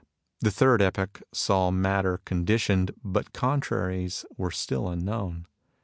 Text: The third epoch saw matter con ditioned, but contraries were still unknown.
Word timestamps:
The 0.39 0.49
third 0.49 0.81
epoch 0.81 1.21
saw 1.31 1.69
matter 1.69 2.21
con 2.25 2.43
ditioned, 2.43 2.89
but 3.03 3.33
contraries 3.33 4.25
were 4.35 4.49
still 4.49 4.89
unknown. 4.89 5.45